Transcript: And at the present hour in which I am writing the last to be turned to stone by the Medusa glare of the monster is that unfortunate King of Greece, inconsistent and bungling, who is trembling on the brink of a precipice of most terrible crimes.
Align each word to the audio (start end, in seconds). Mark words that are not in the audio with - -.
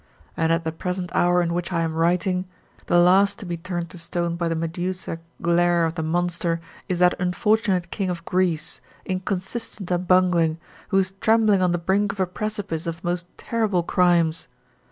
And 0.35 0.51
at 0.51 0.63
the 0.63 0.71
present 0.71 1.11
hour 1.13 1.43
in 1.43 1.53
which 1.53 1.71
I 1.71 1.81
am 1.81 1.93
writing 1.93 2.45
the 2.87 2.97
last 2.97 3.37
to 3.37 3.45
be 3.45 3.55
turned 3.55 3.91
to 3.91 3.99
stone 3.99 4.35
by 4.35 4.47
the 4.47 4.55
Medusa 4.55 5.19
glare 5.43 5.85
of 5.85 5.93
the 5.93 6.01
monster 6.01 6.59
is 6.89 6.97
that 6.97 7.13
unfortunate 7.21 7.91
King 7.91 8.09
of 8.09 8.25
Greece, 8.25 8.81
inconsistent 9.05 9.91
and 9.91 10.07
bungling, 10.07 10.57
who 10.87 10.97
is 10.97 11.13
trembling 11.21 11.61
on 11.61 11.71
the 11.71 11.77
brink 11.77 12.11
of 12.11 12.19
a 12.19 12.25
precipice 12.25 12.87
of 12.87 13.03
most 13.03 13.27
terrible 13.37 13.83
crimes. 13.83 14.47